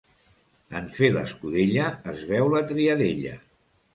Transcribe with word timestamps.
En 0.79 0.87
fer 0.95 1.09
l'escudella 1.17 1.91
es 2.13 2.25
veu 2.33 2.51
la 2.53 2.61
triadella. 2.73 3.37